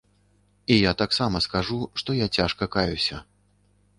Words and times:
І 0.75 0.77
я 0.89 0.93
таксама 1.01 1.41
скажу, 1.47 1.77
што 2.03 2.17
я 2.19 2.27
цяжка 2.37 2.71
каюся. 2.77 3.21